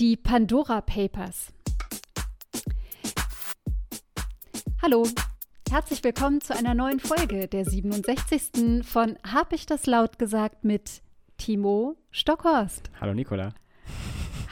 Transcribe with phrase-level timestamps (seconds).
[0.00, 1.52] Die Pandora Papers.
[4.82, 5.06] Hallo,
[5.70, 8.84] herzlich willkommen zu einer neuen Folge, der 67.
[8.84, 11.00] von Hab ich das laut gesagt mit
[11.38, 12.90] Timo Stockhorst.
[13.00, 13.54] Hallo Nicola.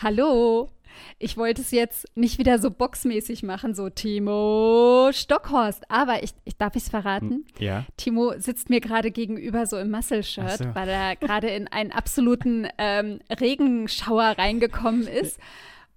[0.01, 0.71] Hallo.
[1.19, 5.91] Ich wollte es jetzt nicht wieder so boxmäßig machen, so Timo Stockhorst.
[5.91, 7.31] Aber ich, ich darf es verraten.
[7.31, 7.85] Hm, Ja.
[7.97, 10.75] Timo sitzt mir gerade gegenüber so im Muscle-Shirt, so.
[10.75, 15.39] weil er gerade in einen absoluten ähm, Regenschauer reingekommen ist.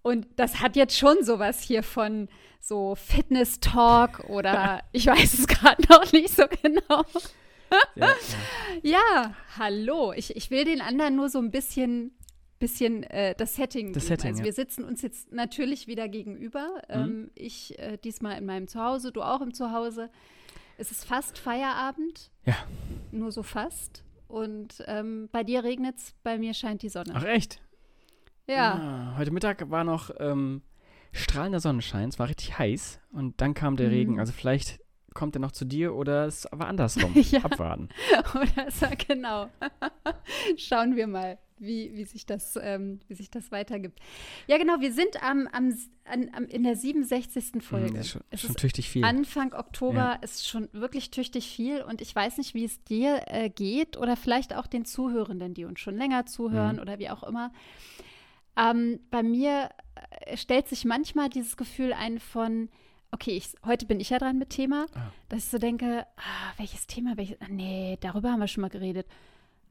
[0.02, 2.28] Und das hat jetzt schon sowas hier von
[2.60, 7.04] so Fitness-Talk oder ich weiß es gerade noch nicht so genau.
[7.96, 8.08] Ja,
[8.84, 10.14] Ja, hallo.
[10.16, 12.12] Ich, ich will den anderen nur so ein bisschen,
[12.60, 14.08] bisschen äh, das Setting Das.
[14.08, 14.46] Setting, also ja.
[14.46, 16.82] wir sitzen uns jetzt natürlich wieder gegenüber.
[16.90, 20.10] Ähm, ich äh, diesmal in meinem Zuhause, du auch im Zuhause.
[20.78, 22.56] Es ist fast Feierabend, ja.
[23.12, 24.04] nur so fast.
[24.28, 27.14] Und ähm, bei dir regnet es, bei mir scheint die Sonne.
[27.14, 27.62] Ach echt?
[28.48, 28.74] ja.
[29.14, 30.62] Ah, heute Mittag war noch ähm,
[31.12, 33.94] strahlender Sonnenschein, es war richtig heiß und dann kam der Mhm.
[33.94, 34.20] Regen.
[34.20, 34.80] Also vielleicht
[35.16, 37.12] kommt er noch zu dir oder es war andersrum.
[37.32, 37.40] Ja.
[37.44, 37.90] Abwarten.
[38.36, 39.50] Oder so, genau.
[40.58, 44.00] Schauen wir mal, wie, wie, sich das, ähm, wie sich das weitergibt.
[44.46, 45.74] Ja, genau, wir sind am, am,
[46.06, 47.64] am, in der 67.
[47.64, 47.94] Folge.
[47.94, 49.04] Mhm, ist schon, es schon ist tüchtig viel.
[49.04, 50.14] Anfang Oktober Ja.
[50.22, 54.16] ist schon wirklich tüchtig viel und ich weiß nicht, wie es dir äh, geht oder
[54.18, 56.82] vielleicht auch den Zuhörenden, die uns schon länger zuhören Mhm.
[56.82, 57.52] oder wie auch immer.
[58.58, 59.70] Ähm, bei mir
[60.26, 62.70] äh, stellt sich manchmal dieses Gefühl ein von,
[63.16, 65.12] okay, ich, heute bin ich ja dran mit Thema, Ah.
[65.30, 68.70] dass ich so denke, ah, welches Thema, welches, ah, nee, darüber haben wir schon mal
[68.70, 69.08] geredet.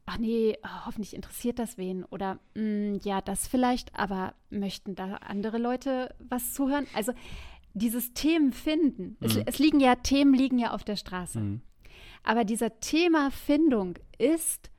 [0.06, 2.04] Ach nee, ah, hoffentlich interessiert das wen.
[2.04, 6.86] Oder mm, ja, das vielleicht, aber möchten da andere Leute was zuhören?
[6.94, 7.12] Also
[7.74, 9.16] dieses Themen finden.
[9.20, 9.42] Es, Mhm.
[9.46, 11.38] es liegen ja, Themen liegen ja auf der Straße.
[11.40, 11.60] Mhm.
[12.22, 14.70] Aber dieser Themafindung ist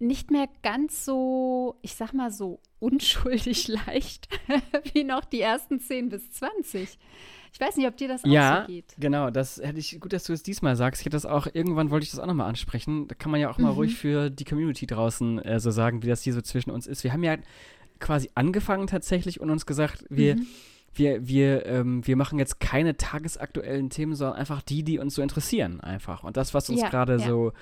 [0.00, 4.28] nicht mehr ganz so, ich sag mal so, unschuldig leicht
[4.92, 6.98] wie noch die ersten 10 bis 20.
[7.52, 8.94] Ich weiß nicht, ob dir das auch Ja, so geht.
[8.98, 11.00] genau, das hätte ich, gut, dass du es diesmal sagst.
[11.02, 13.08] Ich hätte das auch, irgendwann wollte ich das auch nochmal ansprechen.
[13.08, 13.74] Da kann man ja auch mal Mhm.
[13.74, 17.02] ruhig für die Community draußen äh, so sagen, wie das hier so zwischen uns ist.
[17.04, 17.36] Wir haben ja
[17.98, 20.46] quasi angefangen tatsächlich und uns gesagt, wir, Mhm.
[20.92, 25.22] Wir, wir, ähm, wir machen jetzt keine tagesaktuellen Themen, sondern einfach die, die uns so
[25.22, 26.24] interessieren, einfach.
[26.24, 27.26] Und das, was uns Ja, gerade ja.
[27.28, 27.52] so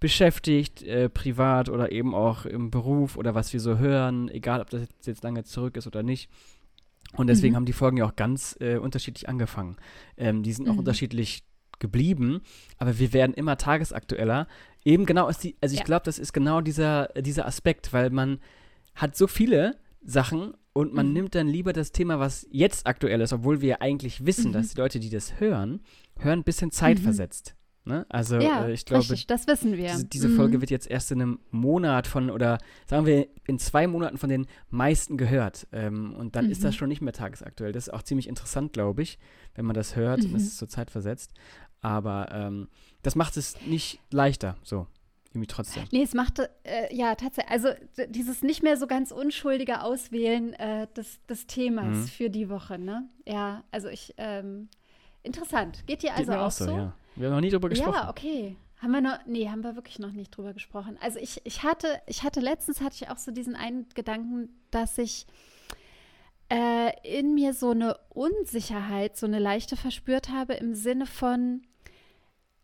[0.00, 4.70] beschäftigt, äh, privat oder eben auch im Beruf oder was wir so hören, egal ob
[4.70, 6.30] das jetzt, lange zurück ist oder nicht.
[7.16, 7.56] Und deswegen Mhm.
[7.56, 9.76] haben die Folgen ja auch ganz äh, unterschiedlich angefangen.
[10.16, 10.78] Ähm, die sind auch Mhm.
[10.80, 11.42] unterschiedlich
[11.78, 12.40] geblieben,
[12.78, 14.46] aber wir werden immer tagesaktueller.
[14.84, 15.84] Eben genau ist die, also ich Ja.
[15.84, 18.40] glaube, das ist genau dieser, dieser Aspekt, weil man
[18.94, 21.12] hat so viele Sachen und man Mhm.
[21.14, 24.52] nimmt dann lieber das Thema, was jetzt aktuell ist, obwohl wir eigentlich wissen, Mhm.
[24.52, 25.80] dass die Leute, die das hören,
[26.18, 27.54] hören ein bisschen zeitversetzt.
[27.84, 28.04] Ne?
[28.10, 29.88] Also ja, äh, ich glaube, richtig, das wissen wir.
[29.88, 30.36] diese, diese Mhm.
[30.36, 34.28] Folge wird jetzt erst in einem Monat von, oder sagen wir in zwei Monaten von
[34.28, 35.66] den meisten gehört.
[35.72, 36.78] Ähm, und dann ist das Mhm.
[36.78, 37.72] schon nicht mehr tagesaktuell.
[37.72, 39.18] Das ist auch ziemlich interessant, glaube ich,
[39.54, 40.36] wenn man das hört und Mhm.
[40.36, 41.32] es ist so zeitversetzt.
[41.80, 42.68] Aber ähm,
[43.02, 44.86] das macht es nicht leichter, so.
[45.30, 45.84] Irgendwie trotzdem.
[45.92, 47.68] Nee, es machte, äh, ja, tatsächlich, also
[48.08, 52.06] dieses nicht mehr so ganz unschuldige Auswählen äh, des, des Themas Mhm.
[52.08, 53.08] für die Woche, ne?
[53.26, 54.68] Ja, also ich, ähm,
[55.22, 55.86] interessant.
[55.86, 56.70] Geht dir Geht also mir auch so?
[56.70, 56.94] ja.
[57.16, 57.92] Wir haben noch nie drüber gesprochen.
[57.94, 58.56] Ja, okay.
[58.80, 60.96] Haben wir noch, nee, haben wir wirklich noch nicht drüber gesprochen.
[61.00, 64.96] Also ich, ich hatte, ich hatte letztens hatte ich auch so diesen einen Gedanken, dass
[64.98, 65.26] ich
[66.50, 71.62] äh, in mir so eine Unsicherheit, so eine leichte verspürt habe im Sinne von,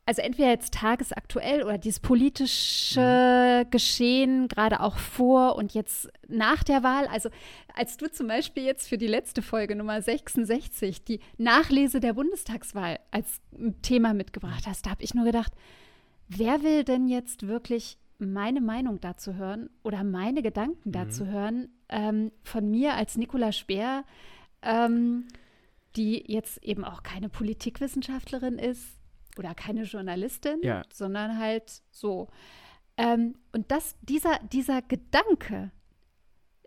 [0.07, 6.83] also entweder jetzt tagesaktuell oder dieses politische Geschehen, gerade auch vor und jetzt nach der
[6.83, 7.07] Wahl.
[7.07, 7.31] Also
[7.75, 12.99] als du zum Beispiel jetzt für die letzte Folge Nummer 66 die Nachlese der Bundestagswahl
[13.11, 13.41] als
[13.81, 15.53] Thema mitgebracht hast, da habe ich nur gedacht,
[16.29, 22.31] wer will denn jetzt wirklich meine Meinung dazu hören oder meine Gedanken dazu hören ähm,
[22.43, 24.05] von mir als Nicola Speer,
[24.63, 25.27] ähm,
[25.97, 28.99] die jetzt eben auch keine Politikwissenschaftlerin ist
[29.39, 30.83] oder keine Journalistin, Ja.
[30.93, 32.29] sondern halt so.
[32.97, 35.73] Ähm, und das, dieser, dieser Gedanke,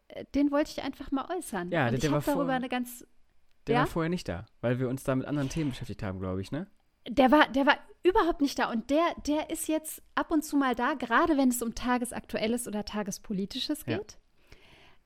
[0.10, 1.72] äh, den wollte ich einfach mal äußern.
[1.72, 3.06] Ja, und der- der war darüber vor- eine ganz
[3.66, 3.80] Der Ja?
[3.82, 6.52] war vorher nicht da, weil wir uns da mit anderen Themen beschäftigt haben, glaube ich,
[6.52, 6.68] ne?
[7.10, 8.70] Der war, der war überhaupt nicht da.
[8.72, 12.68] Und der, der ist jetzt ab und zu mal da, gerade wenn es um Tagesaktuelles
[12.70, 13.98] oder Tagespolitisches Ja.
[13.98, 14.18] geht.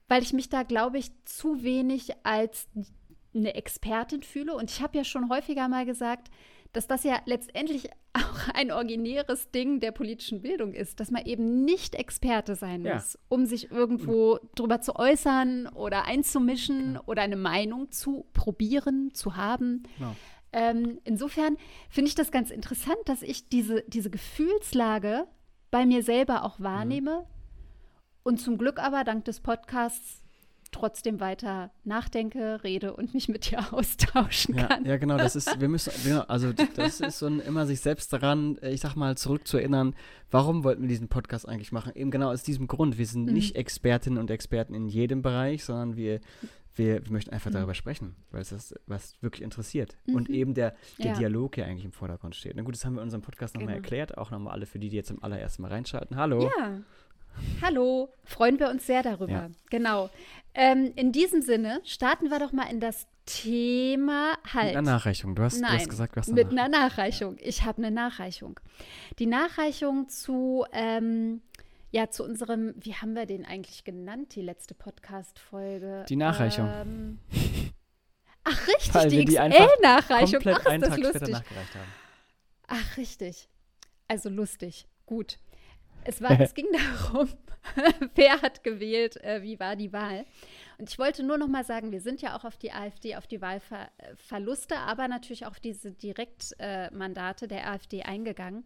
[0.07, 2.67] Weil ich mich da, glaube ich, zu wenig als
[3.33, 4.53] eine Expertin fühle.
[4.55, 6.29] Und ich habe ja schon häufiger mal gesagt,
[6.73, 11.63] dass das ja letztendlich auch ein originäres Ding der politischen Bildung ist, dass man eben
[11.63, 12.95] nicht Experte sein Ja.
[12.95, 19.35] muss, um sich irgendwo drüber zu äußern oder einzumischen oder eine Meinung zu probieren, zu
[19.35, 19.83] haben.
[19.97, 20.15] Genau.
[20.53, 21.55] Ähm, insofern
[21.89, 25.25] finde ich das ganz interessant, dass ich diese, diese Gefühlslage
[25.71, 27.25] bei mir selber auch wahrnehme
[28.23, 30.21] und zum Glück aber dank des Podcasts
[30.71, 34.85] trotzdem weiter nachdenke, rede und mich mit dir austauschen ja, kann.
[34.85, 38.11] Ja, genau, das ist, wir müssen, genau, also das ist so ein immer sich selbst
[38.13, 39.95] daran, äh, ich sag mal, zurückzuerinnern,
[40.29, 41.93] warum wollten wir diesen Podcast eigentlich machen?
[41.95, 42.97] Eben genau aus diesem Grund.
[42.97, 43.33] Wir sind mhm.
[43.33, 46.21] nicht Expertinnen und Experten in jedem Bereich, sondern wir
[46.75, 47.55] wir, wir, möchten einfach mhm.
[47.55, 49.97] darüber sprechen, weil es das was wirklich interessiert.
[50.05, 50.15] Mhm.
[50.15, 51.13] Und eben der, der ja.
[51.13, 52.55] Dialog ja eigentlich im Vordergrund steht.
[52.55, 53.83] Na gut, das haben wir in unserem Podcast nochmal genau.
[53.83, 56.15] erklärt, auch nochmal alle für die, die jetzt zum allerersten Mal reinschalten.
[56.15, 56.49] Hallo.
[56.57, 56.79] Ja.
[57.61, 59.31] Hallo, freuen wir uns sehr darüber.
[59.31, 59.49] Ja.
[59.69, 60.09] Genau.
[60.53, 64.67] Ähm, in diesem Sinne starten wir doch mal in das Thema halt.
[64.67, 65.35] Mit einer Nachreichung.
[65.35, 67.37] Du hast, Nein, du hast gesagt, was Mit einer Nachreichung.
[67.39, 68.59] Ich habe eine Nachreichung.
[69.19, 71.41] Die Nachreichung zu, ähm,
[71.91, 76.05] ja, zu unserem, wie haben wir den eigentlich genannt, die letzte Podcast-Folge?
[76.09, 76.67] Die Nachreichung.
[76.67, 77.19] Ähm,
[78.43, 80.41] ach, richtig, Weil die XL-Nachreichung.
[80.43, 81.21] Ach, ist einen das Tag lustig.
[81.21, 81.91] später nachgereicht haben.
[82.67, 83.47] Ach, richtig.
[84.07, 84.87] Also lustig.
[85.05, 85.37] Gut.
[86.03, 86.67] Es, war, es ging
[87.03, 87.29] darum,
[88.15, 90.25] wer hat gewählt, äh, wie war die Wahl.
[90.77, 93.27] Und ich wollte nur noch mal sagen, wir sind ja auch auf die AfD, auf
[93.27, 98.65] die Wahlverluste, aber natürlich auch auf diese Direktmandate äh, der AfD eingegangen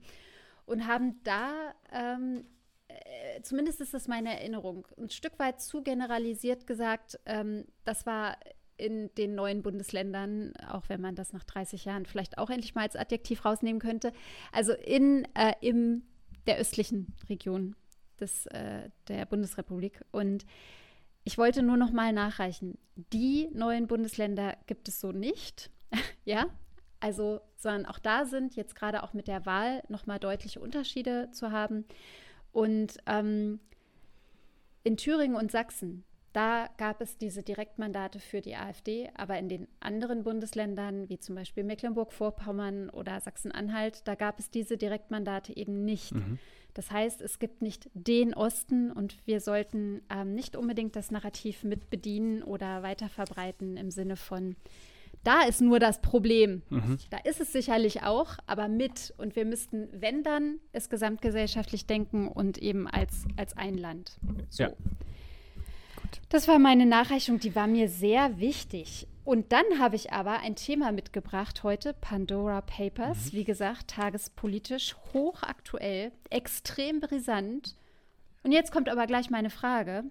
[0.65, 2.45] und haben da, ähm,
[2.87, 8.37] äh, zumindest ist das meine Erinnerung, ein Stück weit zu generalisiert gesagt, ähm, das war
[8.77, 12.81] in den neuen Bundesländern, auch wenn man das nach 30 Jahren vielleicht auch endlich mal
[12.81, 14.11] als Adjektiv rausnehmen könnte,
[14.51, 16.03] also in, äh, im
[16.47, 17.75] der östlichen Region
[18.19, 20.01] des, äh, der Bundesrepublik.
[20.11, 20.45] Und
[21.23, 22.77] ich wollte nur noch mal nachreichen.
[22.95, 25.71] Die neuen Bundesländer gibt es so nicht.
[26.25, 26.47] ja,
[26.99, 31.29] also, sondern auch da sind jetzt gerade auch mit der Wahl noch mal deutliche Unterschiede
[31.31, 31.85] zu haben.
[32.51, 33.59] Und ähm,
[34.83, 36.05] in Thüringen und Sachsen,
[36.35, 41.35] da gab es diese Direktmandate für die AfD, aber in den anderen Bundesländern, wie zum
[41.35, 46.13] Beispiel Mecklenburg-Vorpommern oder Sachsen-Anhalt, da gab es diese Direktmandate eben nicht.
[46.13, 46.37] Mhm.
[46.73, 51.63] Das heißt, es gibt nicht den Osten und wir sollten ähm, nicht unbedingt das Narrativ
[51.63, 54.57] mitbedienen oder weiterverbreiten im Sinne von,
[55.23, 56.63] da ist nur das Problem.
[56.69, 56.97] Mhm.
[57.11, 59.13] Da ist es sicherlich auch, aber mit.
[59.17, 64.17] Und wir müssten, wenn dann, es gesamtgesellschaftlich denken und eben als, als ein Land.
[64.49, 64.63] So.
[64.63, 64.73] Ja.
[66.29, 69.07] Das war meine Nachreichung, die war mir sehr wichtig.
[69.23, 73.31] Und dann habe ich aber ein Thema mitgebracht heute, Pandora Papers.
[73.31, 73.37] Mhm.
[73.37, 77.75] Wie gesagt, tagespolitisch hochaktuell, extrem brisant.
[78.43, 80.03] Und jetzt kommt aber gleich meine Frage.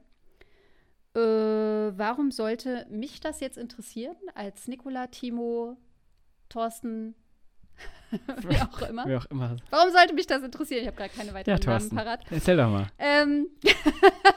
[1.15, 5.77] Äh, warum sollte mich das jetzt interessieren, als Nikola, Timo,
[6.49, 7.15] Thorsten,
[8.49, 9.06] wie auch immer.
[9.06, 9.56] Wie auch immer.
[9.71, 10.83] Warum sollte mich das interessieren?
[10.83, 12.21] Ich habe gerade keine weiteren ja, Namen parat.
[12.31, 12.87] Erzähl doch mal.
[12.99, 13.47] Ähm,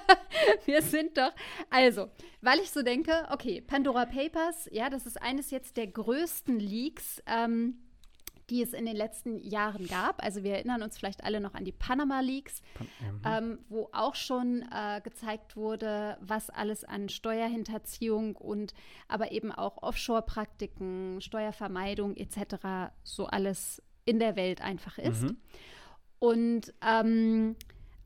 [0.66, 1.32] wir sind doch.
[1.70, 2.10] Also,
[2.42, 7.22] weil ich so denke, okay, Pandora Papers, ja, das ist eines jetzt der größten Leaks.
[7.26, 7.80] Ähm,
[8.50, 10.24] die es in den letzten Jahren gab.
[10.24, 13.22] Also wir erinnern uns vielleicht alle noch an die Panama Leaks, mhm.
[13.26, 18.74] ähm, wo auch schon äh, gezeigt wurde, was alles an Steuerhinterziehung und
[19.08, 22.92] aber eben auch Offshore-Praktiken, Steuervermeidung etc.
[23.04, 25.24] so alles in der Welt einfach ist.
[25.24, 25.38] Mhm.
[26.20, 27.56] Und ähm,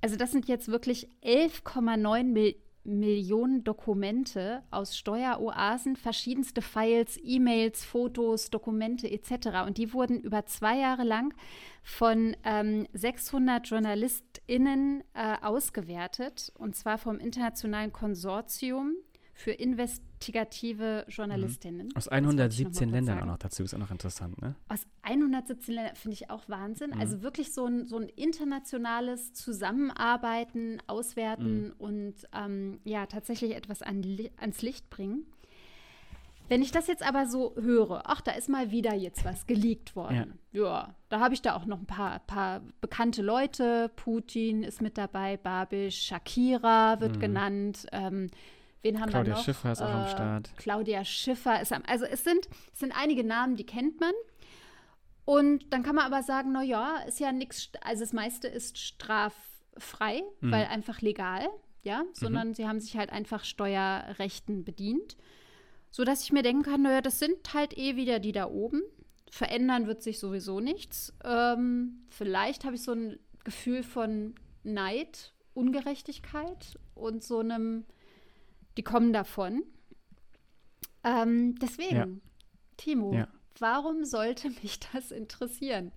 [0.02, 8.50] also das sind jetzt wirklich 11,9 Millionen Millionen Dokumente aus Steueroasen, verschiedenste Files, E-Mails, Fotos,
[8.50, 9.68] Dokumente etc.
[9.68, 11.34] Und die wurden über zwei Jahre lang
[11.84, 18.96] von ähm, 600 JournalistInnen äh, ausgewertet, und zwar vom Internationalen Konsortium
[19.34, 19.52] für
[20.22, 21.88] investigative Journalistinnen.
[21.88, 21.96] Mhm.
[21.96, 24.56] Aus 117 Ländern auch noch dazu, ist auch noch interessant, ne?
[24.70, 26.92] Aus 117 Ländern finde ich auch Wahnsinn.
[26.92, 27.00] Mhm.
[27.00, 31.74] Also wirklich so ein, so ein internationales Zusammenarbeiten, Auswerten mhm.
[31.78, 34.04] und ähm, ja, tatsächlich etwas an,
[34.38, 35.26] ans Licht bringen.
[36.50, 39.96] Wenn ich das jetzt aber so höre, ach, da ist mal wieder jetzt was geleakt
[39.96, 40.38] worden.
[40.52, 43.90] Ja, ja da habe ich da auch noch ein paar, paar bekannte Leute.
[43.96, 47.20] Putin ist mit dabei, Babisch, Shakira wird mhm.
[47.22, 47.88] genannt.
[47.94, 48.30] Ähm,
[48.82, 49.44] Wen haben Claudia wir noch?
[49.44, 50.52] Schiffer ist auch am äh, Start.
[50.58, 51.84] Claudia Schiffer ist am.
[51.88, 54.14] Also es sind, es sind einige Namen, die kennt man.
[55.26, 58.80] Und dann kann man aber sagen, na ja, ist ja nichts, also das meiste ist
[58.80, 60.52] straffrei, mhm.
[60.52, 61.48] weil einfach legal,
[61.84, 62.54] ja, sondern mhm.
[62.56, 65.16] sie haben sich halt einfach Steuerrechten bedient.
[65.92, 68.82] So dass ich mir denken kann, naja, das sind halt eh wieder die da oben.
[69.30, 71.14] Verändern wird sich sowieso nichts.
[71.24, 77.86] Ähm, vielleicht habe ich so ein Gefühl von Neid, Ungerechtigkeit und so einem
[78.78, 79.64] die kommen davon.
[81.04, 82.08] Ähm, deswegen, ja.
[82.78, 83.28] Timo, ja.
[83.60, 85.92] warum sollte mich das interessieren?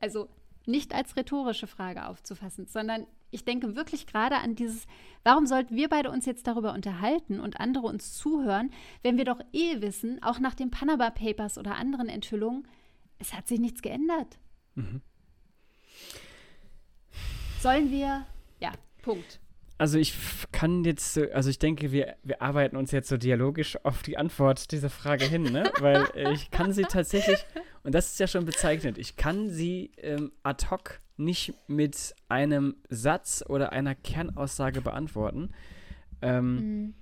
[0.00, 0.28] Also
[0.66, 4.86] nicht als rhetorische Frage aufzufassen, sondern ich denke wirklich gerade an dieses,
[5.24, 8.70] warum sollten wir beide uns jetzt darüber unterhalten und andere uns zuhören,
[9.02, 12.66] wenn wir doch eh wissen, auch nach den Panama Papers oder anderen Enthüllungen,
[13.18, 14.38] es hat sich nichts geändert.
[14.74, 15.02] Mhm.
[17.60, 18.26] Sollen wir,
[18.60, 19.40] ja, Punkt.
[19.78, 20.14] Also ich
[20.52, 24.16] kann jetzt, so, also ich denke, wir, wir arbeiten uns jetzt so dialogisch auf die
[24.16, 25.70] Antwort dieser Frage hin, ne?
[25.80, 27.44] Weil äh, ich kann sie tatsächlich,
[27.82, 32.76] und das ist ja schon bezeichnet, ich kann sie ähm, ad hoc nicht mit einem
[32.88, 35.50] Satz oder einer Kernaussage beantworten.
[36.22, 36.94] Ähm, mhm.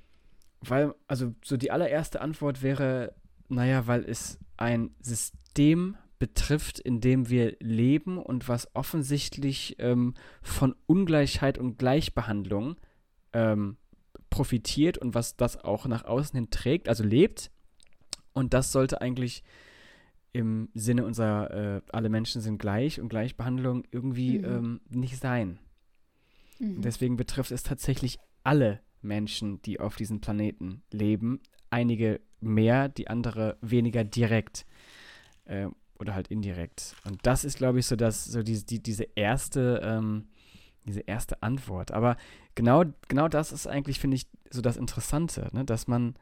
[0.61, 3.15] Weil, also so die allererste Antwort wäre,
[3.49, 10.75] naja, weil es ein System betrifft, in dem wir leben und was offensichtlich ähm, von
[10.87, 12.77] Ungleichheit und Gleichbehandlung
[13.33, 13.77] ähm,
[14.31, 17.51] profitiert und was das auch nach außen hin trägt, also lebt.
[18.33, 19.45] Und das sollte eigentlich
[20.33, 24.45] im Sinne unserer äh, alle Menschen sind gleich und Gleichbehandlung irgendwie mhm.
[24.45, 25.61] ähm, nicht sein.
[26.59, 26.83] Mhm.
[26.83, 31.41] Deswegen betrifft es tatsächlich alle Menschen, die auf diesem Planeten leben.
[31.71, 34.67] Einige mehr, die andere weniger direkt.
[35.45, 36.97] Äh, oder halt indirekt.
[37.05, 40.29] Und das ist, glaube ich, so, dass so diese, die, diese erste, ähm,
[40.85, 41.93] diese erste Antwort.
[41.93, 42.17] Aber
[42.55, 45.65] genau, genau das ist eigentlich, finde ich, so das Interessante, ne?
[45.65, 46.15] dass man,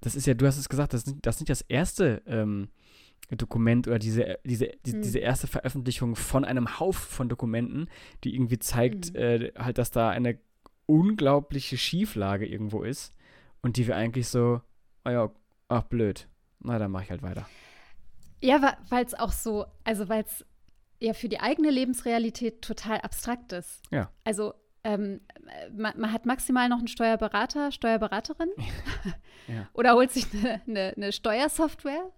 [0.00, 2.68] das ist ja, du hast es gesagt, das, das ist nicht das erste ähm,
[3.30, 5.02] Dokument oder diese, diese, die, mhm.
[5.02, 7.88] diese erste Veröffentlichung von einem Haufen von Dokumenten,
[8.24, 9.20] die irgendwie zeigt, mhm.
[9.20, 10.38] äh, halt, dass da eine
[10.86, 13.14] unglaubliche Schieflage irgendwo ist
[13.62, 14.60] und die wir eigentlich so,
[15.04, 15.30] oh ja,
[15.68, 16.28] ach blöd,
[16.60, 17.46] na dann mache ich halt weiter.
[18.40, 20.44] Ja, weil es auch so, also weil es
[20.98, 23.82] ja für die eigene Lebensrealität total abstrakt ist.
[23.90, 24.10] Ja.
[24.24, 24.54] Also
[24.84, 25.20] ähm,
[25.76, 28.50] man, man, hat maximal noch einen Steuerberater, Steuerberaterin
[29.48, 29.68] ja.
[29.74, 32.10] oder holt sich eine, eine, eine, Steuersoftware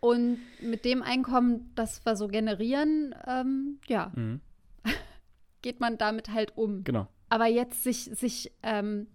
[0.00, 4.40] und mit dem Einkommen, das wir so generieren, ähm, ja, mhm.
[5.62, 6.84] geht man damit halt um.
[6.84, 7.08] Genau.
[7.28, 9.08] Aber jetzt sich, sich ähm,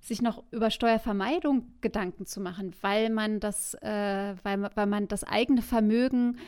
[0.00, 5.24] sich noch über Steuervermeidung Gedanken zu machen, weil man das, äh, weil, weil man das
[5.24, 6.38] eigene Vermögen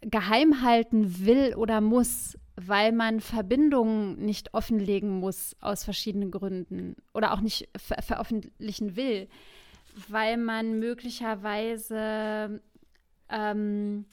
[0.00, 7.32] geheim halten will oder muss, weil man Verbindungen nicht offenlegen muss aus verschiedenen Gründen oder
[7.32, 9.28] auch nicht ver veröffentlichen will,
[10.08, 12.60] weil man möglicherweise
[13.28, 14.04] ähm,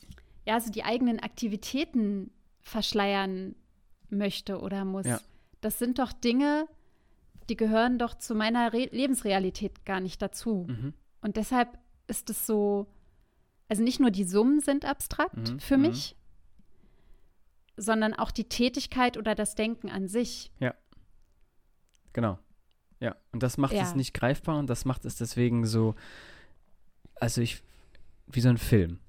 [0.46, 3.56] ja, so die eigenen Aktivitäten verschleiern
[4.10, 5.06] möchte oder muss.
[5.06, 5.20] Ja.
[5.62, 6.68] Das sind doch Dinge,
[7.50, 10.68] die gehören doch zu meiner Re Lebensrealität gar nicht dazu.
[10.70, 10.94] Mhm.
[11.22, 11.78] Und deshalb
[12.08, 12.88] ist es so,
[13.68, 15.60] also nicht nur die Summen sind abstrakt mhm.
[15.60, 15.88] für mhm.
[15.88, 16.16] mich,
[17.76, 20.52] sondern auch die Tätigkeit oder das Denken an sich.
[20.60, 20.74] Ja.
[22.14, 22.40] Genau.
[23.00, 23.84] Ja, und das macht ja.
[23.84, 25.96] es nicht greifbar und das macht es deswegen so,
[27.16, 27.64] also ich,
[28.28, 29.00] wie so ein Film.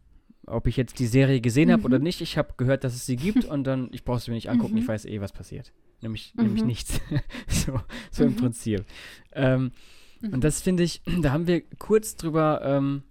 [0.47, 1.73] Ob ich jetzt die Serie gesehen mhm.
[1.73, 4.30] habe oder nicht, ich habe gehört, dass es sie gibt und dann, ich brauche sie
[4.30, 4.88] mir nicht angucken, ich mhm.
[4.88, 6.45] weiß eh, was passiert nämlich, mhm.
[6.45, 7.00] nämlich nichts.
[7.49, 7.80] so
[8.11, 8.30] so mhm.
[8.30, 8.85] im Prinzip.
[9.33, 9.73] Ähm,
[10.21, 10.35] mhm.
[10.35, 13.02] Und das finde ich, da haben wir kurz drüber, ähm,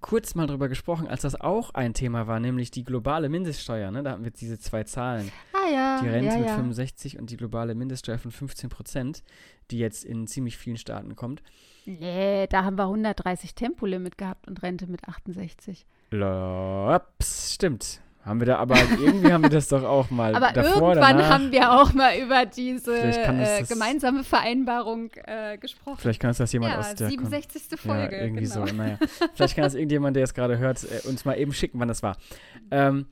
[0.00, 3.90] kurz mal drüber gesprochen, als das auch ein Thema war, nämlich die globale Mindeststeuer.
[3.90, 4.02] Ne?
[4.02, 5.30] Da haben wir jetzt diese zwei Zahlen.
[5.52, 6.00] Ah ja.
[6.02, 6.56] Die Rente ja, mit ja.
[6.56, 9.22] 65 und die globale Mindeststeuer von 15 Prozent,
[9.70, 11.42] die jetzt in ziemlich vielen Staaten kommt.
[11.84, 15.86] Nee, da haben wir 130 Tempolimit gehabt und Rente mit 68.
[16.10, 18.00] Lops, stimmt.
[18.24, 20.36] Haben wir da, aber irgendwie haben wir das doch auch mal.
[20.36, 25.98] Aber davor, irgendwann danach, haben wir auch mal über diese äh, gemeinsame Vereinbarung äh, gesprochen.
[25.98, 27.80] Vielleicht kann es das jemand ja, aus der 67.
[27.80, 28.16] Folge.
[28.16, 28.66] Ja, irgendwie genau.
[28.66, 28.74] so.
[28.74, 28.98] Naja.
[29.34, 32.04] Vielleicht kann das irgendjemand, der es gerade hört, äh, uns mal eben schicken, wann das
[32.04, 32.16] war.
[32.70, 33.06] Ähm,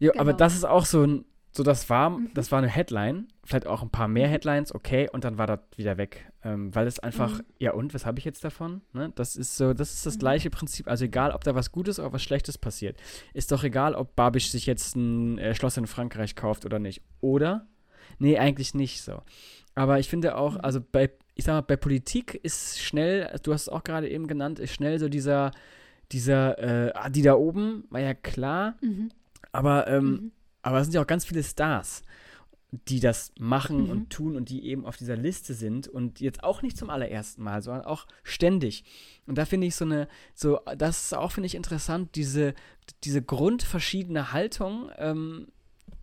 [0.00, 0.20] jo, genau.
[0.20, 2.30] Aber das ist auch so ein so, das war, mhm.
[2.34, 4.32] das war eine Headline, vielleicht auch ein paar mehr mhm.
[4.32, 6.30] Headlines, okay, und dann war das wieder weg.
[6.42, 7.44] Ähm, weil es einfach, mhm.
[7.58, 8.82] ja und, was habe ich jetzt davon?
[8.92, 9.12] Ne?
[9.16, 10.20] Das ist so, das ist das mhm.
[10.20, 10.88] gleiche Prinzip.
[10.88, 12.96] Also egal, ob da was Gutes oder was Schlechtes passiert.
[13.34, 17.02] Ist doch egal, ob Babisch sich jetzt ein äh, Schloss in Frankreich kauft oder nicht.
[17.20, 17.66] Oder?
[18.18, 19.22] Nee, eigentlich nicht so.
[19.74, 20.60] Aber ich finde auch, mhm.
[20.60, 24.28] also bei, ich sag mal, bei Politik ist schnell, du hast es auch gerade eben
[24.28, 25.50] genannt, ist schnell so dieser,
[26.12, 28.76] dieser, äh, ah, die da oben, war ja klar.
[28.82, 29.10] Mhm.
[29.52, 32.02] Aber ähm, aber es sind ja auch ganz viele Stars,
[32.72, 33.90] die das machen mhm.
[33.90, 37.42] und tun und die eben auf dieser Liste sind und jetzt auch nicht zum allerersten
[37.42, 38.84] Mal, sondern auch ständig.
[39.26, 42.54] Und da finde ich so eine, so, das ist auch, finde ich, interessant, diese,
[43.04, 45.48] diese grundverschiedene Haltung, ähm,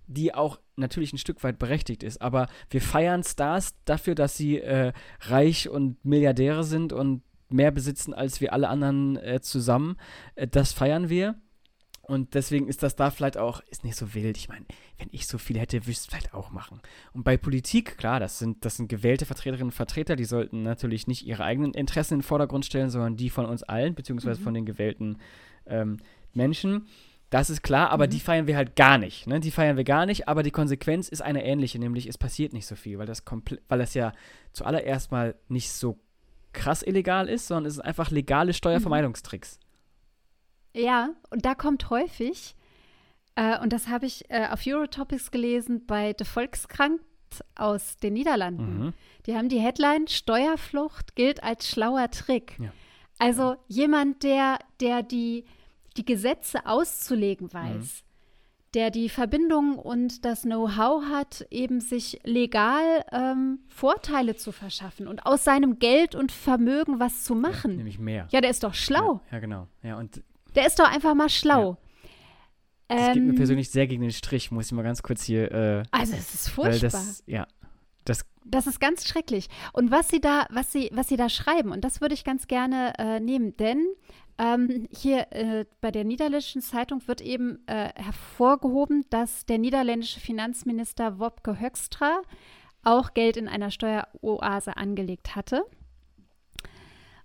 [0.08, 2.22] die auch natürlich ein Stück weit berechtigt ist.
[2.22, 8.14] Aber wir feiern Stars dafür, dass sie äh, reich und Milliardäre sind und mehr besitzen
[8.14, 9.98] als wir alle anderen äh, zusammen.
[10.36, 11.36] Äh, das feiern wir.
[12.08, 14.38] Und deswegen ist das da vielleicht auch, ist nicht so wild.
[14.38, 14.66] Ich meine,
[14.98, 16.80] wenn ich so viel hätte, würde ich es vielleicht auch machen.
[17.14, 21.08] Und bei Politik, klar, das sind, das sind gewählte Vertreterinnen und Vertreter, die sollten natürlich
[21.08, 24.44] nicht ihre eigenen Interessen in den Vordergrund stellen, sondern die von uns allen, beziehungsweise mhm.
[24.46, 25.18] von den gewählten
[25.66, 25.98] ähm,
[26.34, 26.88] Menschen.
[27.30, 28.12] Das ist klar, aber mhm.
[28.12, 29.28] die feiern wir halt gar nicht.
[29.28, 29.42] Ne?
[29.42, 32.68] Die feiern wir gar nicht, aber die Konsequenz ist eine ähnliche, nämlich es passiert nicht
[32.68, 33.22] so viel, weil das,
[33.68, 34.14] weil das ja
[34.54, 36.00] zuallererst mal nicht so
[36.54, 39.60] krass illegal ist, sondern es ist einfach legale Steuervermeidungstricks.
[39.60, 39.67] Mhm.
[40.76, 42.56] Ja, und da kommt häufig,
[43.36, 47.02] äh, und das habe ich äh, auf Eurotopics gelesen, bei The Volkskrank
[47.56, 48.86] aus den Niederlanden.
[48.86, 48.94] Mhm.
[49.26, 52.58] Die haben die Headline Steuerflucht gilt als schlauer Trick.
[52.60, 52.72] Ja.
[53.20, 55.46] Also jemand, der, der die,
[55.98, 58.04] die Gesetze auszulegen weiß,
[58.74, 65.26] der die Verbindung und das Know-how hat, eben sich legal ähm, Vorteile zu verschaffen und
[65.26, 67.78] aus seinem Geld und Vermögen was zu Ja, machen.
[67.78, 68.28] nämlich mehr.
[68.32, 69.22] Ja, der ist doch schlau.
[69.32, 69.68] Ja, ja, genau.
[69.84, 70.22] Ja, und
[70.58, 71.78] Der ist doch einfach mal schlau.
[72.88, 75.52] das geht mir Ähm, persönlich sehr gegen den Strich, muss ich mal ganz kurz hier,
[75.52, 76.90] äh, also es ist furchtbar.
[76.90, 77.48] das, ja,
[78.06, 79.50] das, Das ist ganz schrecklich.
[79.72, 82.48] Und was sie da, was sie, was sie da schreiben, und das würde ich ganz
[82.48, 83.86] gerne äh, nehmen, denn
[84.40, 91.20] ähm, hier äh, bei der niederländischen Zeitung wird eben äh, hervorgehoben, dass der niederländische Finanzminister
[91.20, 92.22] Wopke Hoekstra
[92.84, 95.66] auch Geld in einer Steueroase angelegt hatte.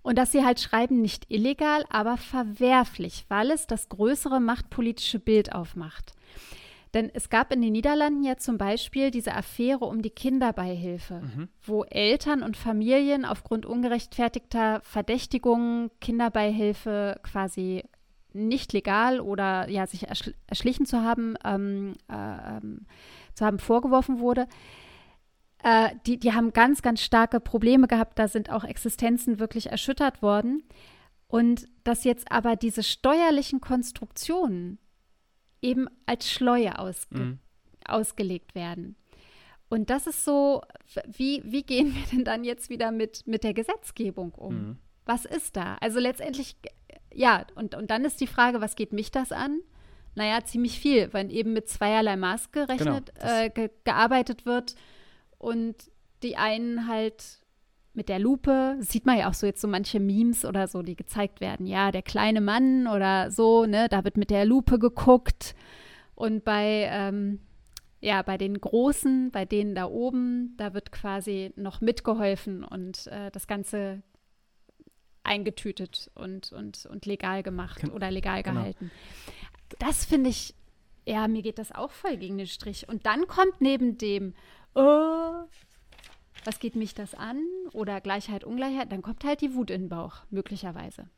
[0.03, 5.53] Und dass sie halt schreiben, nicht illegal, aber verwerflich, weil es das größere machtpolitische Bild
[5.55, 6.13] aufmacht.
[6.93, 11.47] Denn es gab in den Niederlanden ja zum Beispiel diese Affäre um die Kinderbeihilfe, Mhm.
[11.65, 17.83] wo Eltern und Familien aufgrund ungerechtfertigter Verdächtigungen Kinderbeihilfe quasi
[18.33, 22.85] nicht legal oder ja sich erschl erschlichen zu haben, ähm, äh, ähm,
[23.35, 24.47] zu haben vorgeworfen wurde.
[25.63, 28.19] Äh, die, die haben ganz, ganz starke Probleme gehabt.
[28.19, 30.63] Da sind auch Existenzen wirklich erschüttert worden.
[31.27, 34.77] Und dass jetzt aber diese steuerlichen Konstruktionen
[35.61, 37.39] eben als Schleue ausge mhm.
[37.87, 38.97] ausgelegt werden.
[39.69, 40.61] Und das ist so,
[41.07, 44.55] wie, wie gehen wir denn dann jetzt wieder mit, mit der Gesetzgebung um?
[44.55, 44.77] Mhm.
[45.05, 45.77] Was ist da?
[45.81, 46.55] Also letztendlich,
[47.11, 49.59] ja, und, und dann ist die Frage, was geht mich das an?
[50.15, 54.75] Naja, ziemlich viel, weil eben mit zweierlei Maß gerechnet, Genau, äh, ge gearbeitet wird
[55.43, 55.91] und
[56.23, 57.39] die einen halt
[57.93, 60.95] mit der Lupe, sieht man ja auch so jetzt so manche Memes oder so, die
[60.95, 61.67] gezeigt werden.
[61.67, 65.53] Ja, der kleine Mann oder so, ne, da wird mit der Lupe geguckt.
[66.15, 67.39] Und bei, ähm,
[67.99, 73.29] ja, bei den Großen, bei denen da oben, da wird quasi noch mitgeholfen und äh,
[73.29, 74.01] das Ganze
[75.23, 78.61] eingetütet und, und, und legal gemacht Gen- oder legal genau.
[78.61, 78.91] gehalten.
[79.79, 80.55] Das finde ich,
[81.05, 82.87] ja, mir geht das auch voll gegen den Strich.
[82.87, 84.33] Und dann kommt neben dem,
[84.75, 85.43] oh,
[86.45, 87.41] was geht mich das an?
[87.73, 91.09] Oder Gleichheit, Ungleichheit, dann kommt halt die Wut in den Bauch, möglicherweise.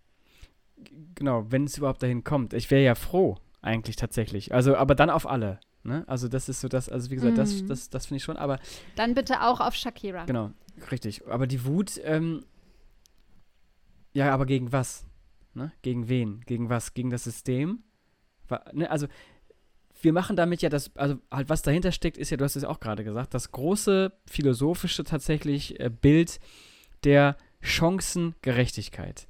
[1.16, 2.54] genau, wenn es überhaupt dahin kommt.
[2.54, 4.54] Ich wäre ja froh, eigentlich tatsächlich.
[4.54, 5.60] Also, aber dann auf alle.
[5.84, 6.04] Ne?
[6.08, 7.68] Also das ist so das, also wie gesagt, das, Mhm.
[7.68, 8.60] das, das finde ich schon, aber
[8.96, 10.26] Dann bitte auch auf Shakira.
[10.26, 10.52] genau,
[10.92, 11.26] richtig.
[11.28, 12.44] Aber die Wut, ähm,
[14.14, 15.06] ja, aber gegen was?
[15.54, 15.72] Ne?
[15.82, 16.42] Gegen wen?
[16.46, 16.94] Gegen was?
[16.94, 17.84] Gegen das System?
[18.74, 18.90] Ne?
[18.92, 19.08] Also
[20.06, 22.64] wir machen damit ja das, also halt was dahinter steckt, ist ja, du hast es
[22.64, 26.40] auch gerade gesagt, das große philosophische tatsächlich äh, Bild
[27.04, 29.28] der Chancengerechtigkeit.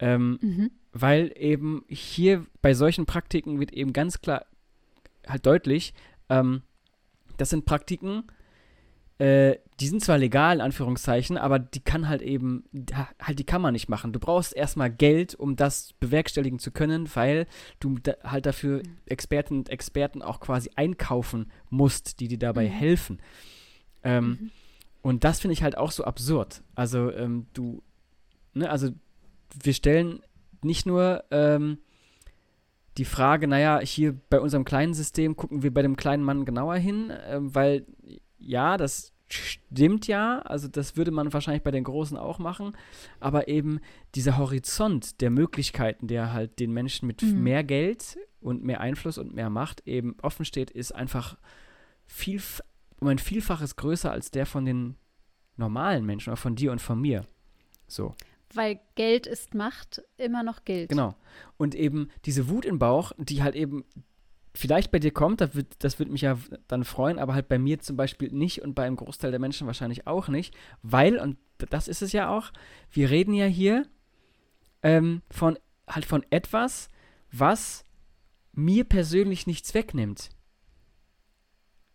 [0.00, 0.70] Ähm, Mhm.
[0.92, 4.44] weil eben hier bei solchen Praktiken wird eben ganz klar
[5.26, 5.94] halt deutlich,
[6.28, 6.62] ähm,
[7.36, 8.24] das sind Praktiken,
[9.18, 12.64] äh, die sind zwar legal in Anführungszeichen, aber die kann halt eben,
[13.20, 14.12] halt die kann man nicht machen.
[14.12, 17.46] Du brauchst erstmal Geld, um das bewerkstelligen zu können, weil
[17.80, 18.96] du da, halt dafür Mhm.
[19.06, 22.72] Experten und Experten auch quasi einkaufen musst, die dir dabei Mhm.
[22.72, 23.18] helfen.
[24.02, 24.50] Ähm, Mhm.
[25.02, 26.62] und das finde ich halt auch so absurd.
[26.74, 27.82] Also, ähm, du,
[28.52, 28.90] ne, also
[29.62, 30.20] wir stellen
[30.62, 31.78] nicht nur ähm,
[32.96, 36.76] die Frage, naja, hier bei unserem kleinen System gucken wir bei dem kleinen Mann genauer
[36.76, 37.86] hin, ähm, weil
[38.46, 42.76] ja, das stimmt ja, also das würde man wahrscheinlich bei den Großen auch machen,
[43.20, 43.80] aber eben
[44.14, 47.42] dieser Horizont der Möglichkeiten, der halt den Menschen mit Mhm.
[47.42, 51.38] mehr Geld und mehr Einfluss und mehr Macht eben offen steht, ist einfach
[52.06, 52.40] viel,
[53.00, 54.96] um ein Vielfaches größer als der von den
[55.56, 57.26] normalen Menschen oder von dir und von mir.
[57.86, 58.14] So.
[58.52, 60.90] Weil Geld ist Macht, immer noch Geld.
[60.90, 61.16] Genau.
[61.56, 63.84] Und eben diese Wut im Bauch, die halt eben
[64.54, 66.38] vielleicht bei dir kommt, das wird, das wird mich ja
[66.68, 69.66] dann freuen, aber halt bei mir zum Beispiel nicht und bei einem Großteil der Menschen
[69.66, 71.38] wahrscheinlich auch nicht, weil, und
[71.70, 72.52] das ist es ja auch,
[72.90, 73.86] wir reden ja hier
[74.82, 76.88] ähm, von halt von etwas,
[77.30, 77.84] was
[78.52, 80.30] mir persönlich nichts wegnimmt.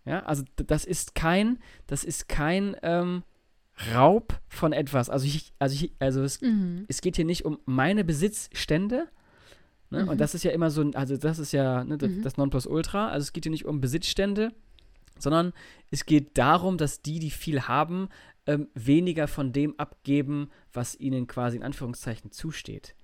[0.06, 3.24] Ja, also das ist kein, das ist kein ähm,
[3.94, 5.10] Raub von etwas.
[5.10, 6.86] Also ich, also ich, also es Mhm.
[6.88, 9.08] es geht hier nicht um meine Besitzstände.
[9.90, 10.04] Ne?
[10.04, 10.10] Mhm.
[10.10, 12.22] Und das ist ja immer so, also das ist ja ne, das, Mhm.
[12.24, 13.10] das Nonplusultra.
[13.10, 14.52] Also es geht hier nicht um Besitzstände,
[15.18, 15.54] sondern
[15.92, 18.10] es geht darum, dass die, die viel haben,
[18.46, 22.96] ähm, weniger von dem abgeben, was ihnen quasi in Anführungszeichen zusteht.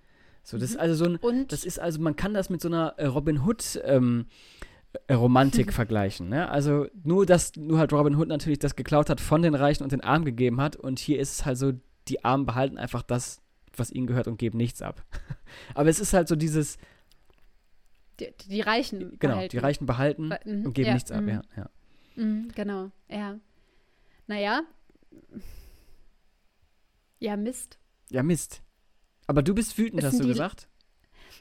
[0.43, 0.81] So, das ist Mhm.
[0.81, 3.45] also so ein, Und das ist also, man kann das mit so einer äh, Robin
[3.45, 4.27] Hood ähm,
[5.07, 6.29] äh, Romantik vergleichen.
[6.29, 6.49] Ne?
[6.49, 9.91] Also nur, dass nur halt Robin Hood natürlich das geklaut hat von den Reichen und
[9.91, 11.73] den Armen gegeben hat und hier ist es halt so,
[12.07, 13.41] die Armen behalten einfach das,
[13.79, 15.03] was ihnen gehört und geben nichts ab.
[15.73, 16.77] Aber es ist halt so dieses,
[18.19, 19.51] die, die Reichen genau, behalten.
[19.51, 21.29] die Reichen behalten Be- mhm, und geben ja, nichts ab, mhm.
[21.29, 21.69] ja, ja.
[22.15, 23.39] Mhm, genau, ja.
[24.27, 24.61] naja,
[27.19, 27.79] ja, Mist.
[28.11, 28.61] Ja, Mist.
[29.27, 30.67] Aber du bist wütend, hast du gesagt?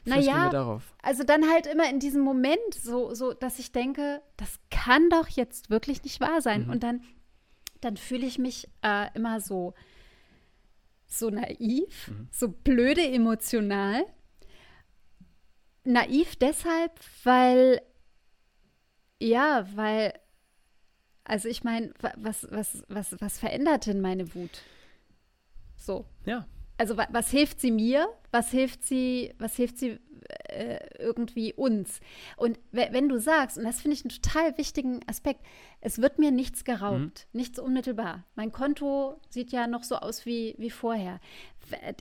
[0.05, 0.79] Naja.
[1.01, 5.27] Also dann halt immer in diesem Moment, so, so, dass ich denke, das kann doch
[5.27, 6.65] jetzt wirklich nicht wahr sein.
[6.65, 6.69] Mhm.
[6.71, 7.01] Und dann,
[7.81, 9.73] dann fühle ich mich äh, immer so,
[11.07, 12.27] so naiv, Mhm.
[12.31, 14.05] so blöde emotional.
[15.83, 16.91] Naiv deshalb,
[17.23, 17.81] weil,
[19.19, 20.13] ja, weil,
[21.23, 24.61] also ich meine, wa- was, was, was, was verändert denn meine Wut?
[25.77, 26.05] So.
[26.25, 26.47] Ja.
[26.77, 28.07] Also wa was hilft sie mir?
[28.31, 29.97] Was hilft sie, was hilft sie
[30.49, 31.99] äh, irgendwie uns?
[32.37, 35.41] Und we- wenn du sagst, und das finde ich einen total wichtigen Aspekt,
[35.81, 38.23] es wird mir nichts geraubt, nichts unmittelbar.
[38.35, 41.19] Mein Konto sieht ja noch so aus wie, wie vorher.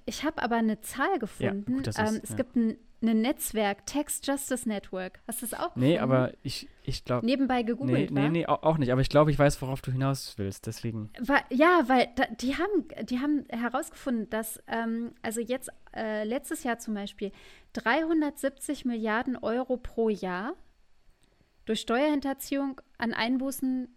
[0.07, 1.65] Ich habe aber eine Zahl gefunden.
[1.77, 2.37] gut, das ähm, ist- es ja.
[2.37, 2.77] gibt ein,
[3.09, 5.21] ein Netzwerk, Text Justice Network.
[5.27, 6.15] Hast du das auch Nee, gefunden?
[6.15, 7.25] aber ich, ich glaube.
[7.27, 8.91] Nebenbei Nee, gegoogelt, nee, nee, au- auch nicht.
[8.93, 10.67] Aber ich glaube, ich weiß, worauf du hinaus willst.
[10.67, 11.11] Deswegen.
[11.51, 16.79] Ja, weil da, die haben, die haben herausgefunden, dass ähm, also jetzt äh, letztes Jahr
[16.79, 17.33] zum Beispiel
[17.75, 20.55] 370 Milliarden Euro pro Jahr
[21.65, 23.89] durch Steuerhinterziehung an Einbußen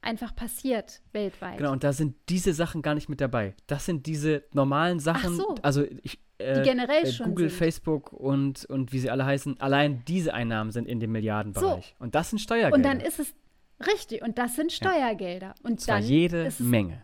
[0.00, 1.58] einfach passiert weltweit.
[1.58, 3.54] Genau, und da sind diese Sachen gar nicht mit dabei.
[3.66, 5.34] Das sind diese normalen Sachen.
[5.36, 5.54] so.
[5.62, 6.20] Also ich.
[6.38, 7.58] Äh, Die generell äh, schon Google, sind.
[7.58, 11.94] Facebook und, und wie sie alle heißen, allein diese Einnahmen sind in dem Milliardenbereich.
[11.98, 12.76] Und das sind Steuergelder.
[12.76, 13.34] Und dann ist es
[13.86, 17.02] richtig und das sind Steuergelder und Und zwar dann jede ist es, Menge.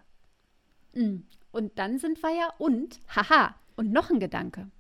[0.95, 1.21] Mm.
[1.51, 4.71] Und dann sind wir ja und, haha, und noch ein Gedanke.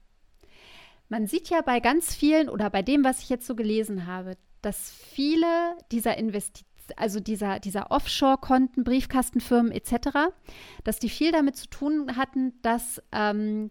[1.08, 4.36] Man sieht ja bei ganz vielen oder bei dem, was ich jetzt so gelesen habe,
[4.62, 6.64] dass viele dieser Investi
[6.96, 10.30] also dieser, dieser Offshore-Konten, Briefkastenfirmen etc.,
[10.84, 13.70] dass die viel damit zu tun hatten, dass, ähm,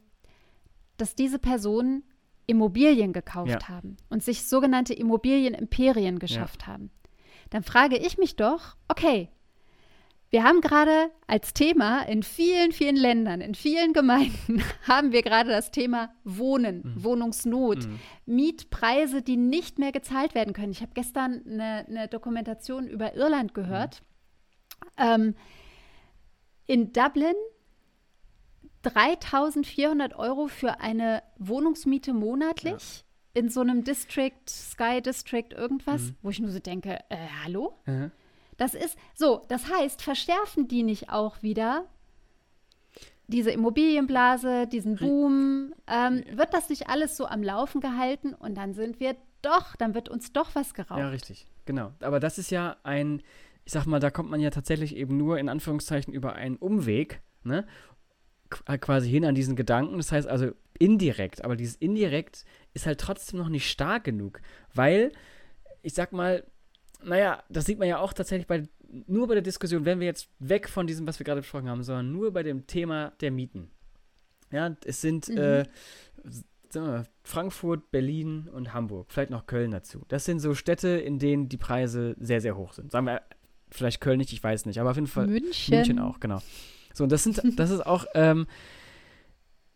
[1.02, 2.04] dass diese Personen
[2.48, 3.70] Immobilien gekauft Ja.
[3.70, 6.92] haben und sich sogenannte Immobilienimperien geschafft haben.
[7.50, 9.30] Dann frage ich mich doch, okay,
[10.30, 15.50] wir haben gerade als Thema in vielen, vielen Ländern, in vielen Gemeinden, haben wir gerade
[15.50, 17.88] das Thema Wohnen, Wohnungsnot,
[18.26, 20.72] Mietpreise, die nicht mehr gezahlt werden können.
[20.72, 24.04] Ich habe gestern eine, eine Dokumentation über Irland gehört.
[24.98, 25.36] Ähm,
[26.66, 27.36] in Dublin
[28.84, 36.39] 3400 Euro für eine Wohnungsmiete monatlich in so einem District, Sky District, irgendwas, wo ich
[36.39, 37.78] nur so denke, äh, hallo?
[37.86, 38.12] Mhm.
[38.58, 41.86] Das ist so, das heißt, verschärfen die nicht auch wieder
[43.28, 45.74] diese Immobilienblase, diesen Boom?
[45.88, 49.96] Ähm, wird das nicht alles so am Laufen gehalten und dann sind wir doch, dann
[49.96, 51.00] wird uns doch was geraubt.
[51.00, 51.48] Ja, richtig.
[51.65, 51.94] Genau.
[52.02, 53.22] Aber das ist ja ein,
[53.65, 57.22] ich sag mal, da kommt man ja tatsächlich eben nur in Anführungszeichen über einen Umweg,
[57.44, 57.65] ne?
[58.52, 59.98] Qu- Quasi hin an diesen Gedanken.
[59.98, 64.42] Das heißt also indirekt, aber dieses indirekt ist halt trotzdem noch nicht stark genug,
[64.74, 65.12] weil,
[65.82, 66.44] ich sag mal,
[67.04, 68.68] naja, das sieht man ja auch tatsächlich bei,
[69.08, 71.84] nur bei der Diskussion, wenn wir jetzt weg von diesem, was wir gerade besprochen haben,
[71.84, 73.70] sondern nur bei dem Thema der Mieten.
[74.52, 75.38] Ja, es sind Mhm.
[75.38, 75.66] äh,
[76.74, 80.06] wir Frankfurt, Berlin und Hamburg, vielleicht noch Köln dazu.
[80.08, 82.92] Das sind so Städte, in denen die Preise sehr, sehr hoch sind.
[82.92, 83.22] Sagen wir,
[83.70, 85.76] vielleicht Köln nicht, ich weiß nicht, aber auf jeden Fall München.
[85.76, 86.42] München auch, genau.
[86.93, 88.47] So, und das sind, das ist auch ähm,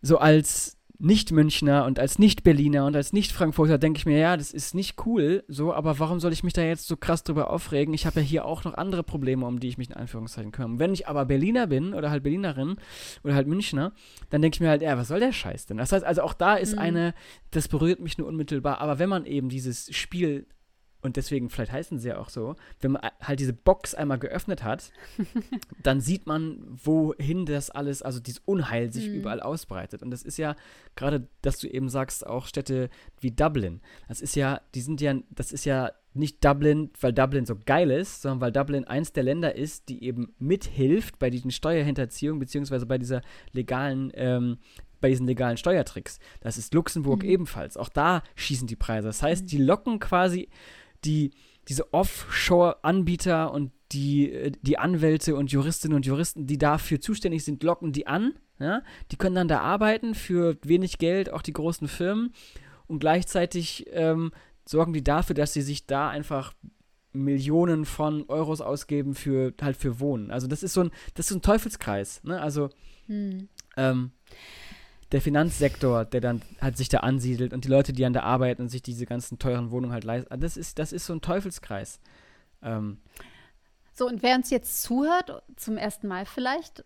[0.01, 4.73] so als Nicht-Münchner und als Nicht-Berliner und als Nicht-Frankfurter denke ich mir, ja, das ist
[4.73, 7.93] nicht cool, so, aber warum soll ich mich da jetzt so krass drüber aufregen?
[7.93, 10.80] Ich habe ja hier auch noch andere Probleme, um die ich mich in Anführungszeichen kümmere.
[10.80, 12.78] Wenn ich aber Berliner bin oder halt Berlinerin
[13.25, 13.91] oder halt Münchner,
[14.30, 15.75] dann denke ich mir halt, ja, was soll der Scheiß denn?
[15.78, 16.80] Das heißt also, auch da ist Mhm.
[16.80, 17.13] eine,
[17.51, 20.47] das berührt mich nur unmittelbar, aber wenn man eben dieses Spiel
[21.06, 24.63] und deswegen, vielleicht heißen sie ja auch so, wenn man halt diese Box einmal geöffnet
[24.63, 24.91] hat,
[25.84, 29.15] dann sieht man, wohin das alles, also dieses Unheil sich Mhm.
[29.15, 30.02] überall ausbreitet.
[30.04, 30.56] Und das ist ja
[30.96, 32.89] gerade, dass du eben sagst, auch Städte
[33.20, 33.82] wie Dublin.
[34.08, 37.91] Das ist ja, die sind ja, das ist ja nicht Dublin, weil Dublin so geil
[37.91, 42.86] ist, sondern weil Dublin eins der Länder ist, die eben mithilft bei diesen Steuerhinterziehungen, beziehungsweise
[42.86, 44.58] bei dieser legalen, ähm,
[45.02, 46.20] bei diesen legalen Steuertricks.
[46.39, 47.30] Das ist Luxemburg Mhm.
[47.30, 47.76] ebenfalls.
[47.76, 49.08] Auch da schießen die Preise.
[49.08, 50.48] Das heißt, die locken quasi
[51.06, 51.32] die,
[51.68, 57.63] diese Offshore-Anbieter und die, äh, die Anwälte und Juristinnen und Juristen, die dafür zuständig sind,
[57.63, 58.34] locken die an.
[58.60, 58.82] Ja?
[59.12, 62.34] Die können dann da arbeiten für wenig Geld, auch die großen Firmen.
[62.88, 64.32] Und gleichzeitig ähm,
[64.65, 66.54] sorgen die dafür, dass sie sich da einfach
[67.13, 70.32] Millionen von Euros ausgeben für halt für Wohnen.
[70.32, 72.24] Also das ist so ein, das ist so ein Teufelskreis.
[72.24, 72.39] Ne?
[72.39, 72.70] Also
[73.08, 73.48] Hm.
[73.78, 74.12] ähm,
[75.12, 78.63] der Finanzsektor, der dann halt sich da ansiedelt und die Leute, die an der arbeiten
[78.63, 82.00] und sich diese ganzen teuren Wohnungen halt leisten, das ist, das ist so ein Teufelskreis.
[82.63, 82.98] Ähm,
[83.94, 86.84] So, und wer uns jetzt zuhört, zum ersten Mal vielleicht,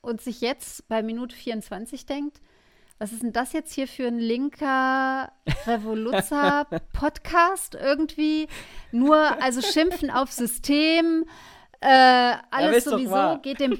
[0.00, 2.40] und sich jetzt bei Minute 24 denkt,
[2.98, 5.32] was ist denn das jetzt hier für ein linker
[5.66, 8.48] Revoluzzer-Podcast irgendwie?
[8.90, 11.24] Nur, also schimpfen auf System,
[11.80, 13.72] Äh, alles sowieso geht dem.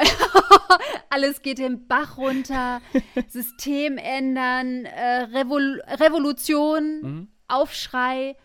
[1.10, 2.80] alles geht den Bach runter,
[3.28, 7.28] System ändern, äh, Revol Revolution, mhm.
[7.48, 8.36] Aufschrei.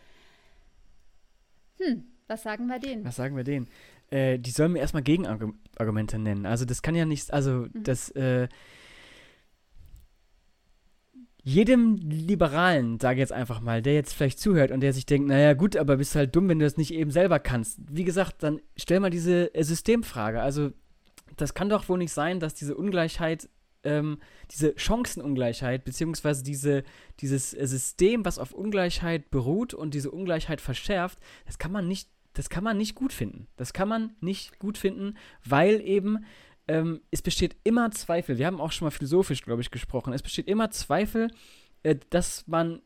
[1.79, 3.05] Hm, was sagen wir denen?
[3.05, 3.67] Was sagen wir denen?
[4.09, 6.45] Äh, die sollen mir erstmal Gegenargumente nennen.
[6.45, 7.83] Also das kann ja nicht, also mhm.
[7.83, 8.47] das, äh,
[11.47, 15.27] jedem Liberalen, sage ich jetzt einfach mal, der jetzt vielleicht zuhört und der sich denkt,
[15.27, 17.79] naja gut, aber bist halt dumm, wenn du das nicht eben selber kannst.
[17.87, 20.41] Wie gesagt, dann stell mal diese äh, Systemfrage.
[20.41, 20.71] Also
[21.37, 23.49] das kann doch wohl nicht sein, dass diese Ungleichheit,
[23.83, 24.19] ähm,
[24.51, 26.83] diese Chancenungleichheit, beziehungsweise diese,
[27.19, 32.09] dieses äh, System, was auf Ungleichheit beruht und diese Ungleichheit verschärft, das kann man nicht,
[32.33, 33.47] das kann man nicht gut finden.
[33.57, 36.25] Das kann man nicht gut finden, weil eben
[36.67, 38.37] ähm, es besteht immer Zweifel.
[38.37, 40.13] Wir haben auch schon mal philosophisch, glaube ich, gesprochen.
[40.13, 41.29] Es besteht immer Zweifel,
[41.83, 42.81] äh, dass man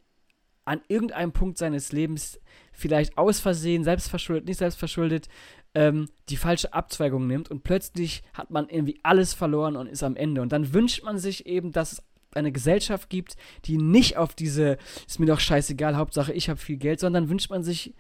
[0.65, 2.39] an irgendeinem Punkt seines Lebens
[2.71, 5.27] vielleicht aus Versehen, selbstverschuldet, nicht selbstverschuldet,
[5.75, 10.15] ähm, die falsche Abzweigung nimmt und plötzlich hat man irgendwie alles verloren und ist am
[10.15, 10.41] Ende.
[10.41, 12.03] Und dann wünscht man sich eben, dass es
[12.33, 14.77] eine Gesellschaft gibt, die nicht auf diese,
[15.07, 17.95] ist mir doch scheißegal, Hauptsache ich habe viel Geld, sondern wünscht man sich,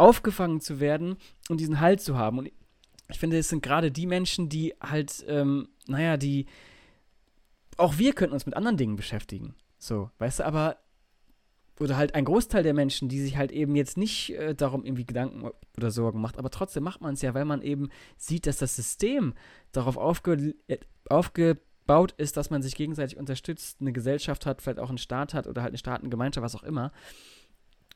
[0.00, 1.16] aufgefangen zu werden
[1.48, 2.38] und diesen Halt zu haben.
[2.38, 2.50] Und
[3.08, 6.46] ich finde, es sind gerade die Menschen, die halt, ähm, naja, die.
[7.76, 9.54] Auch wir könnten uns mit anderen Dingen beschäftigen.
[9.78, 10.78] So, weißt du, aber.
[11.80, 15.06] Oder halt ein Großteil der Menschen, die sich halt eben jetzt nicht äh, darum irgendwie
[15.06, 17.88] Gedanken oder Sorgen macht, aber trotzdem macht man es ja, weil man eben
[18.18, 19.32] sieht, dass das System
[19.72, 24.90] darauf aufge äh, aufgebaut ist, dass man sich gegenseitig unterstützt, eine Gesellschaft hat, vielleicht auch
[24.90, 26.92] einen Staat hat oder halt eine Staatengemeinschaft, was auch immer.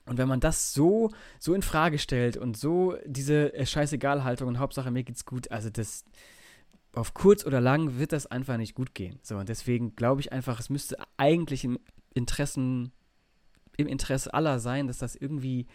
[0.07, 4.59] Und wenn man das so, so in Frage stellt und so diese äh, Scheißegal-Haltung und
[4.59, 6.05] Hauptsache mir geht's gut, also das
[6.95, 9.19] auf kurz oder lang wird das einfach nicht gut gehen.
[9.23, 11.79] So, und deswegen glaube ich einfach, es müsste eigentlich im
[12.15, 12.93] Interessen,
[13.77, 15.67] im Interesse aller sein, dass das irgendwie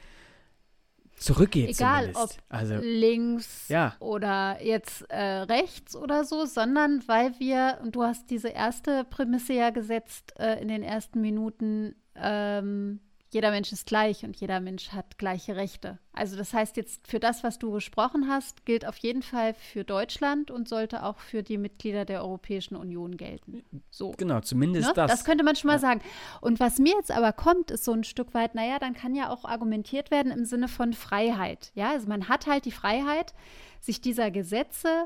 [1.20, 1.70] zurückgeht.
[1.70, 2.38] Egal zumindest.
[2.38, 3.96] ob also, links ja.
[4.00, 9.54] oder jetzt äh, rechts oder so, sondern weil wir, und du hast diese erste Prämisse
[9.54, 13.00] ja gesetzt äh, in den ersten Minuten, ähm,
[13.32, 16.00] jeder Mensch ist gleich und jeder Mensch hat gleiche Rechte.
[16.14, 19.84] Also das heißt jetzt für das, was du gesprochen hast, gilt auf jeden Fall für
[19.84, 23.64] Deutschland und sollte auch für die Mitglieder der Europäischen Union gelten.
[23.92, 24.12] So.
[24.18, 24.94] Genau, zumindest ne?
[24.96, 25.12] das.
[25.12, 25.80] Das könnte man schon mal ja.
[25.80, 26.02] sagen.
[26.42, 29.30] Und was mir jetzt aber kommt, ist so ein Stück weit, naja, dann kann ja
[29.30, 31.72] auch argumentiert werden im Sinne von Freiheit.
[31.76, 33.34] Ja, also man hat halt die Freiheit,
[33.80, 35.06] sich dieser Gesetze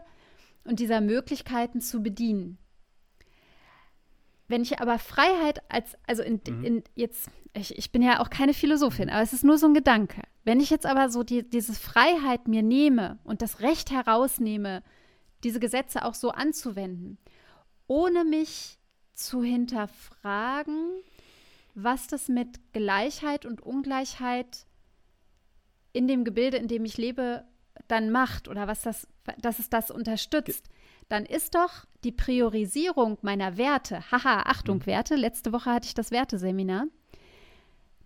[0.64, 2.58] und dieser Möglichkeiten zu bedienen.
[4.48, 6.64] Wenn ich aber Freiheit als, also in, mhm.
[6.64, 9.74] in jetzt ich, ich bin ja auch keine Philosophin, aber es ist nur so ein
[9.74, 10.22] Gedanke.
[10.44, 14.84] Wenn ich jetzt aber so die, diese Freiheit mir nehme und das Recht herausnehme,
[15.44, 17.18] diese Gesetze auch so anzuwenden,
[17.88, 18.80] ohne mich
[19.14, 20.90] zu hinterfragen,
[21.76, 24.66] was das mit Gleichheit und Ungleichheit
[25.92, 27.46] in dem Gebilde, in dem ich lebe,
[27.88, 29.08] dann macht oder was das,
[29.40, 30.70] dass es das unterstützt,
[31.10, 34.86] dann ist doch die Priorisierung meiner Werte, haha, Achtung, mhm.
[34.86, 36.86] Werte, letzte Woche hatte ich das Werteseminar,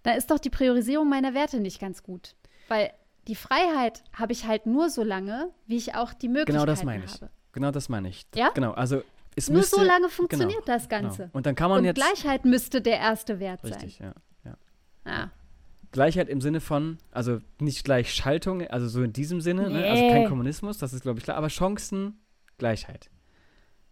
[0.04, 2.36] da ist doch die Priorisierung meiner Werte nicht ganz gut.
[2.68, 2.92] Weil
[3.28, 6.66] die Freiheit habe ich halt nur so lange, wie ich auch die Möglichkeit habe.
[6.66, 7.14] Genau das meine ich.
[7.14, 7.30] Habe.
[7.52, 8.26] Genau das meine ich.
[8.36, 8.50] Ja?
[8.54, 9.04] Genau, also
[9.36, 11.24] es Nur müsste, so lange funktioniert genau, das Ganze.
[11.24, 11.32] Genau.
[11.34, 11.96] Und dann kann man Und jetzt.
[11.96, 14.14] Gleichheit müsste der erste Wert richtig, sein.
[14.14, 14.52] Richtig, ja.
[15.06, 15.24] ja.
[15.26, 15.32] Ah.
[15.92, 19.74] Gleichheit im Sinne von, also nicht gleich Schaltung, also so in diesem Sinne, nee.
[19.74, 19.90] ne?
[19.90, 21.50] also kein Kommunismus, das ist, glaube ich, klar, aber
[22.58, 23.10] Chancengleichheit.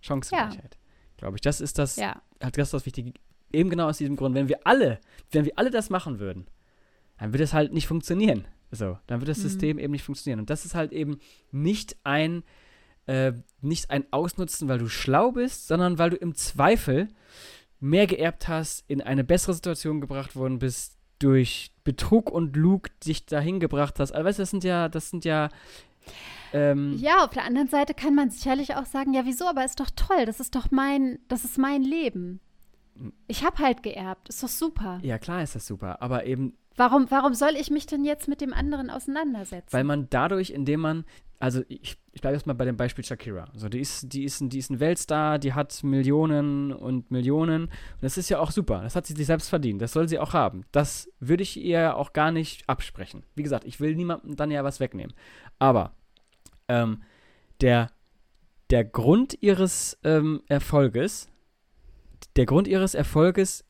[0.02, 0.76] Chancengleichheit.
[0.76, 1.18] Ja.
[1.18, 2.22] Glaube ich, das ist das, ja.
[2.42, 3.14] halt das, das Wichtige.
[3.54, 5.00] Eben genau aus diesem Grund, wenn wir alle,
[5.32, 6.48] wenn wir alle das machen würden,
[7.18, 8.48] dann wird es halt nicht funktionieren.
[8.72, 9.44] So, dann wird das mhm.
[9.44, 10.40] System eben nicht funktionieren.
[10.40, 11.20] Und das ist halt eben
[11.52, 12.44] nicht ein,
[13.06, 17.08] äh, nicht ein Ausnutzen, weil du schlau bist, sondern weil du im Zweifel
[17.80, 23.26] mehr geerbt hast, in eine bessere Situation gebracht worden bist, durch Betrug und Lug dich
[23.26, 24.12] dahin gebracht hast.
[24.12, 25.50] Also weißt du, das sind ja, das sind ja
[26.54, 29.80] ähm, ja, auf der anderen Seite kann man sicherlich auch sagen, ja, wieso, aber ist
[29.80, 32.40] doch toll, das ist doch mein, das ist mein Leben.
[33.28, 35.00] Ich habe halt geerbt, ist doch super.
[35.02, 38.42] Ja, klar ist das super, aber eben Warum, warum soll ich mich denn jetzt mit
[38.42, 39.72] dem anderen auseinandersetzen?
[39.72, 41.06] Weil man dadurch, indem man,
[41.46, 43.44] also ich, ich bleibe jetzt mal bei dem Beispiel Shakira.
[43.54, 47.66] Also die ist, die ist, die ist ein Weltstar, die hat Millionen und Millionen.
[47.66, 48.82] Und das ist ja auch super.
[48.82, 49.80] Das hat sie sich selbst verdient.
[49.80, 50.66] Das soll sie auch haben.
[50.72, 53.22] Das würde ich ihr auch gar nicht absprechen.
[53.36, 55.14] Wie gesagt, ich will niemandem dann ja was wegnehmen.
[55.60, 55.92] Aber
[56.68, 57.04] ähm,
[57.62, 57.92] der,
[58.72, 61.30] der Grund ihres ähm, Erfolges,
[62.38, 63.66] der Grund ihres Erfolges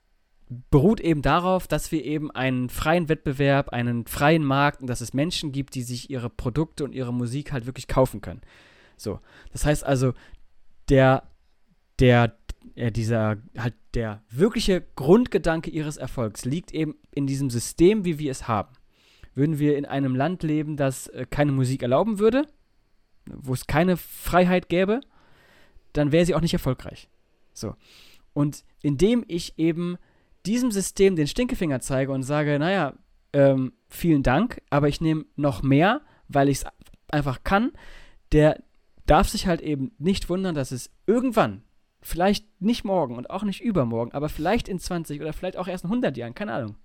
[0.48, 5.14] beruht eben darauf, dass wir eben einen freien Wettbewerb, einen freien Markt und dass es
[5.14, 8.42] Menschen gibt, die sich ihre Produkte und ihre Musik halt wirklich kaufen können.
[8.98, 9.20] So,
[9.52, 10.14] das heißt also,
[10.90, 11.24] der,
[12.00, 12.38] der,
[12.76, 18.32] äh, dieser, halt der wirkliche Grundgedanke ihres Erfolgs liegt eben in diesem System, wie wir
[18.32, 18.76] es haben.
[19.34, 22.48] Würden wir in einem Land leben, das äh, keine Musik erlauben würde,
[23.26, 25.02] wo es keine Freiheit gäbe,
[25.94, 27.10] dann wäre sie auch nicht erfolgreich.
[27.54, 27.76] So.
[28.34, 29.98] Und indem ich eben
[30.46, 32.94] diesem System den Stinkefinger zeige und sage, naja,
[33.34, 36.66] ähm, vielen Dank, aber ich nehme noch mehr, weil ich es
[37.10, 37.72] einfach kann,
[38.32, 38.64] der
[39.06, 41.64] darf sich halt eben nicht wundern, dass es irgendwann,
[42.02, 45.84] vielleicht nicht morgen und auch nicht übermorgen, aber vielleicht in 20 oder vielleicht auch erst
[45.84, 46.76] in 100 Jahren, keine Ahnung.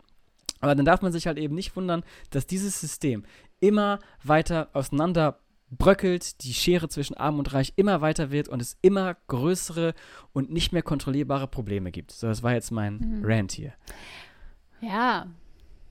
[0.60, 3.24] Aber dann darf man sich halt eben nicht wundern, dass dieses System
[3.60, 8.76] immer weiter auseinander bröckelt, die Schere zwischen Arm und Reich immer weiter wird und es
[8.82, 9.94] immer größere
[10.32, 12.12] und nicht mehr kontrollierbare Probleme gibt.
[12.12, 13.24] So, das war jetzt mein mhm.
[13.24, 13.72] Rant hier.
[14.80, 15.26] Ja.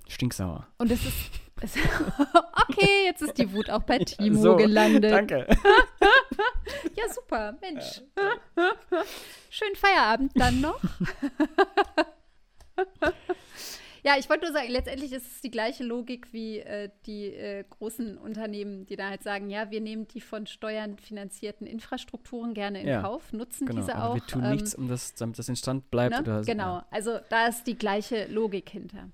[0.07, 0.67] Stinksauer.
[0.77, 1.31] Und es ist.
[1.61, 1.75] Es
[2.69, 5.11] okay, jetzt ist die Wut auch bei Timo so, gelandet.
[5.11, 5.45] Danke.
[6.95, 8.01] ja, super, Mensch.
[9.49, 10.79] Schönen Feierabend dann noch.
[14.09, 17.63] Ja, ich wollte nur sagen, letztendlich ist es die gleiche Logik wie äh, die äh,
[17.69, 22.81] großen Unternehmen, die da halt sagen, ja, wir nehmen die von Steuern finanzierten Infrastrukturen gerne
[22.81, 24.15] in ja, Kauf, nutzen genau, diese aber auch.
[24.15, 26.15] Wir tun ähm, nichts, um das, damit das in Stand bleibt.
[26.15, 26.21] Ne?
[26.21, 26.85] Oder, genau, ja.
[26.89, 29.11] also da ist die gleiche Logik hinter.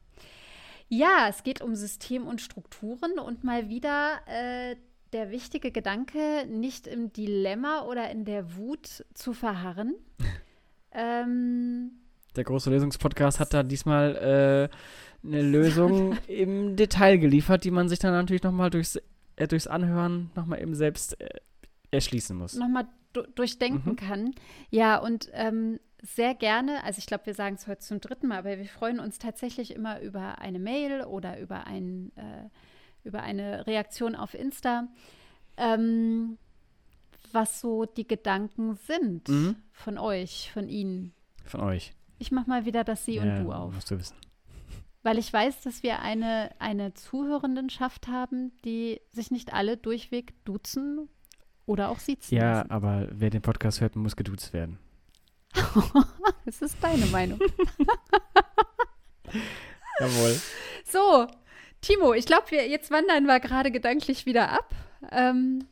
[0.88, 4.78] Ja, es geht um System und Strukturen und mal wieder äh,
[5.12, 9.96] der wichtige Gedanke, nicht im Dilemma oder in der Wut zu verharren.
[10.94, 12.05] ähm,
[12.36, 18.00] der große Lösungspodcast hat da diesmal äh, eine Lösung im Detail geliefert, die man sich
[18.00, 19.00] dann natürlich nochmal durchs,
[19.36, 21.30] äh, durchs Anhören nochmal eben selbst äh,
[21.92, 22.56] erschließen muss.
[22.56, 22.88] Nochmal
[23.36, 23.96] durchdenken mhm.
[23.96, 24.36] kann.
[24.70, 28.40] Ja, und ähm, sehr gerne, also ich glaube, wir sagen es heute zum dritten Mal,
[28.40, 32.50] aber wir freuen uns tatsächlich immer über eine Mail oder über, ein, äh,
[33.04, 34.88] über eine Reaktion auf Insta,
[35.58, 36.38] ähm,
[37.32, 39.56] was so die Gedanken sind mhm.
[39.72, 41.14] von euch, von Ihnen.
[41.46, 41.94] Von euch.
[42.18, 43.74] Ich mach mal wieder das Sie ja, und Du auf.
[43.74, 44.16] Musst du wissen.
[45.04, 51.10] Weil ich weiß, dass wir eine, eine Zuhörendenschaft haben, die sich nicht alle durchweg duzen
[51.66, 52.38] oder auch siezen.
[52.38, 52.72] Ja, lassen.
[52.72, 54.80] aber wer den Podcast hört, muss geduzt werden.
[56.46, 57.40] das ist deine Meinung.
[60.00, 60.40] Jawohl.
[60.86, 61.28] So,
[61.82, 64.74] Timo, ich glaube, jetzt wandern wir gerade gedanklich wieder ab.
[65.12, 65.66] Ähm,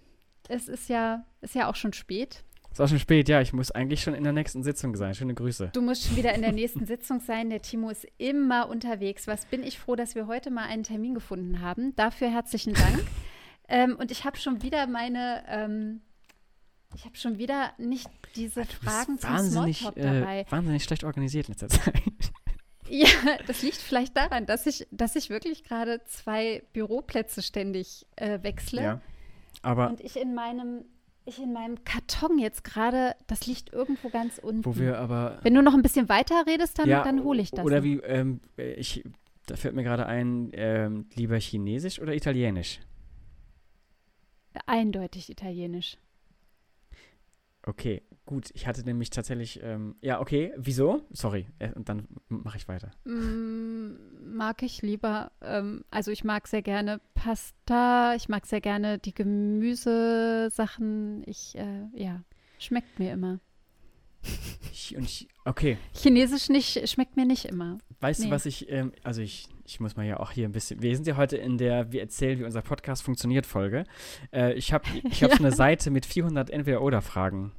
[0.48, 2.44] es ist ja, ist ja auch schon spät.
[2.74, 3.40] Ist auch schon spät, ja.
[3.40, 5.14] Ich muss eigentlich schon in der nächsten Sitzung sein.
[5.14, 5.70] Schöne Grüße.
[5.74, 7.52] Du musst schon wieder in der nächsten Sitzung sein.
[7.52, 9.28] Der Timo ist immer unterwegs.
[9.28, 11.96] Was bin ich froh, dass wir heute mal einen Termin gefunden haben.
[11.96, 13.04] Dafür herzlichen Dank.
[13.68, 16.02] ähm, und ich habe schon wieder meine, ähm,
[16.96, 20.40] ich habe schon wieder nicht diese Fragen zum Smalltalk äh, dabei.
[20.40, 21.94] Äh, wahnsinnig schlecht organisiert in letzter Zeit.
[22.90, 23.08] Ja,
[23.48, 28.84] das liegt vielleicht daran, dass ich, dass ich wirklich gerade zwei Büroplätze ständig äh, wechsle.
[28.84, 29.02] Ja,
[29.62, 30.84] aber und ich in meinem
[31.26, 34.66] ich in meinem Karton jetzt gerade, das liegt irgendwo ganz unten.
[34.66, 35.40] Wo wir aber.
[35.42, 37.64] Wenn du noch ein bisschen weiter redest, dann, ja, dann hole ich das.
[37.64, 37.84] Oder noch.
[37.84, 39.04] wie, ähm, ich,
[39.46, 42.80] da fällt mir gerade ein, ähm, lieber Chinesisch oder Italienisch?
[44.66, 45.98] Eindeutig Italienisch.
[47.66, 48.50] Okay, gut.
[48.54, 51.06] Ich hatte nämlich tatsächlich, ähm, ja, okay, wieso?
[51.12, 52.92] Sorry, äh, und dann mache ich weiter.
[53.06, 59.00] Mm, mag ich lieber, ähm, also ich mag sehr gerne Pasta, ich mag sehr gerne
[59.00, 61.24] die Gemüsesachen.
[61.26, 62.22] Ich, äh, ja,
[62.60, 63.40] schmeckt mir immer.
[64.96, 65.78] Und ich, okay.
[65.94, 67.78] Chinesisch nicht, schmeckt mir nicht immer.
[68.00, 68.26] Weißt nee.
[68.28, 70.96] du, was ich, ähm, also ich, ich muss mal ja auch hier ein bisschen, wir
[70.96, 73.86] sind ja heute in der, wir erzählen, wie unser Podcast funktioniert, Folge.
[74.32, 75.38] Äh, ich habe ich hab ja.
[75.38, 77.54] so eine Seite mit 400 Entweder-Oder-Fragen.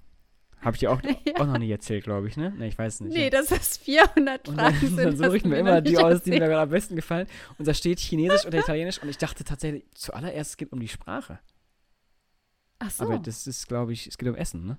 [0.61, 1.35] Habe ich dir auch, ja.
[1.37, 2.50] auch noch nie erzählt, glaube ich, ne?
[2.50, 3.14] Ne, ich weiß nicht.
[3.14, 3.31] Nee, ja.
[3.31, 4.98] das 400 Fragen dann, sind.
[4.98, 7.27] Dann suche ich mir immer die aus, die mir gerade am besten gefallen.
[7.59, 9.03] Und da steht Chinesisch oder Italienisch.
[9.03, 11.38] Und ich dachte tatsächlich, zuallererst es geht um die Sprache.
[12.79, 13.05] Ach so.
[13.05, 14.79] Aber das ist, glaube ich, es geht um Essen, ne?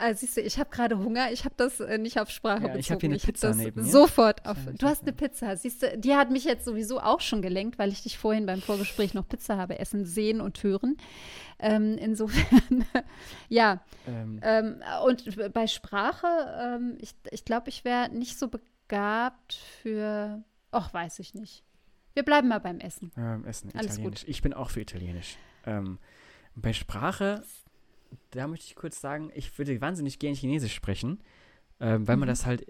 [0.00, 1.30] Also siehst du, ich habe gerade Hunger.
[1.30, 2.78] Ich habe das äh, nicht auf Sprache ja, bezogen.
[2.78, 3.88] Ich habe hier eine Pizza neben mir.
[3.88, 4.56] Sofort auf.
[4.78, 5.56] Du hast eine Pizza.
[5.56, 8.62] Siehst du, die hat mich jetzt sowieso auch schon gelenkt, weil ich dich vorhin beim
[8.62, 10.96] Vorgespräch noch Pizza habe essen sehen und hören.
[11.58, 12.86] Ähm, insofern,
[13.48, 13.82] ja.
[14.06, 14.40] Ähm.
[14.42, 16.26] Ähm, und bei Sprache,
[16.60, 20.42] ähm, ich, ich glaube, ich wäre nicht so begabt für.
[20.70, 21.64] Ach, weiß ich nicht.
[22.14, 23.12] Wir bleiben mal beim Essen.
[23.16, 24.20] Ähm, Essen, Alles Italienisch.
[24.22, 24.28] Gut.
[24.28, 25.36] Ich bin auch für Italienisch.
[25.66, 25.98] Ähm,
[26.54, 27.44] bei Sprache
[28.30, 31.20] da möchte ich kurz sagen, ich würde wahnsinnig gerne Chinesisch sprechen,
[31.78, 32.20] äh, weil mhm.
[32.20, 32.66] man das halt,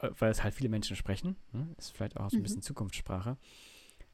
[0.00, 1.36] weil es halt viele Menschen sprechen.
[1.52, 1.68] Ne?
[1.78, 2.44] Ist vielleicht auch so ein mhm.
[2.44, 3.36] bisschen Zukunftssprache.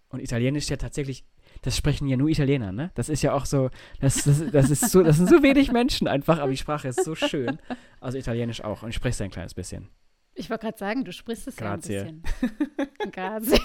[0.08, 1.24] Und Italienisch ja tatsächlich,
[1.62, 2.90] das sprechen ja nur Italiener, ne?
[2.94, 6.06] Das ist ja auch so, das, das, das ist so, das sind so wenig Menschen
[6.06, 7.58] einfach, aber die Sprache ist so schön.
[7.98, 8.82] Also Italienisch auch.
[8.82, 9.88] Und ich spreche es ein kleines bisschen.
[10.34, 11.94] Ich wollte gerade sagen, du sprichst es Grazie.
[11.94, 12.88] ja ein bisschen.
[13.12, 13.60] Grazie.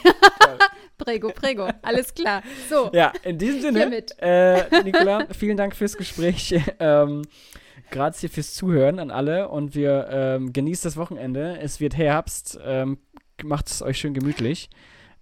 [0.97, 1.69] prego, prego.
[1.81, 2.43] Alles klar.
[2.69, 2.89] So.
[2.93, 6.59] Ja, in diesem Sinne, äh, Nicola, vielen Dank fürs Gespräch.
[6.79, 7.21] ähm,
[7.89, 11.57] Grazie fürs Zuhören an alle und wir ähm, genießt das Wochenende.
[11.61, 12.59] Es wird Herbst.
[12.63, 12.97] Ähm,
[13.43, 14.69] Macht es euch schön gemütlich.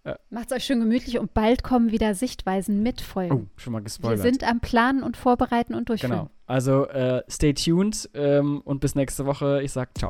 [0.05, 0.17] Ja.
[0.29, 3.49] Macht's euch schön gemütlich und bald kommen wieder Sichtweisen mit Folgen.
[3.49, 4.21] Oh, schon mal Wir gespoilert.
[4.21, 6.11] sind am Planen und Vorbereiten und Durchführen.
[6.11, 6.29] genau.
[6.47, 9.61] Also äh, stay tuned ähm, und bis nächste Woche.
[9.63, 10.09] Ich sag ciao.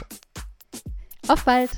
[1.28, 1.72] Auf bald!